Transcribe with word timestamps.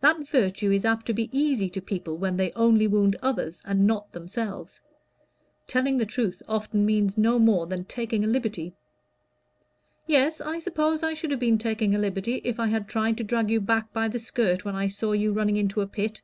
"That 0.00 0.26
virtue 0.26 0.72
is 0.72 0.86
apt 0.86 1.04
to 1.04 1.12
be 1.12 1.28
easy 1.38 1.68
to 1.68 1.82
people 1.82 2.16
when 2.16 2.38
they 2.38 2.50
only 2.52 2.86
wound 2.86 3.14
others 3.20 3.60
and 3.62 3.86
not 3.86 4.10
themselves. 4.10 4.80
Telling 5.66 5.98
the 5.98 6.06
truth 6.06 6.40
often 6.48 6.86
means 6.86 7.18
no 7.18 7.38
more 7.38 7.66
than 7.66 7.84
taking 7.84 8.24
a 8.24 8.26
liberty." 8.26 8.72
"Yes, 10.06 10.40
I 10.40 10.60
suppose 10.60 11.02
I 11.02 11.12
should 11.12 11.30
have 11.30 11.40
been 11.40 11.58
taking 11.58 11.94
a 11.94 11.98
liberty 11.98 12.40
if 12.42 12.58
I 12.58 12.68
had 12.68 12.88
tried 12.88 13.18
to 13.18 13.22
drag 13.24 13.50
you 13.50 13.60
back 13.60 13.92
by 13.92 14.08
the 14.08 14.18
skirt 14.18 14.64
when 14.64 14.74
I 14.74 14.86
saw 14.86 15.12
you 15.12 15.34
running 15.34 15.56
into 15.58 15.82
a 15.82 15.86
pit." 15.86 16.22